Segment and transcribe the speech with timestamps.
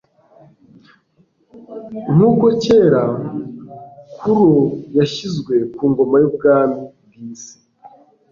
[2.13, 3.03] Nk'uko kera
[4.19, 4.49] Kuro
[4.97, 7.55] yashyizwe ku ngoma y'ubwami bw'isi